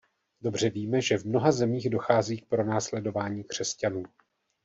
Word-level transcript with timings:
Dobře 0.41 0.69
víme, 0.69 1.01
že 1.01 1.17
v 1.17 1.23
mnoha 1.25 1.51
zemích 1.51 1.89
dochází 1.89 2.37
k 2.41 2.45
pronásledování 2.49 3.43
křesťanů. 3.43 4.03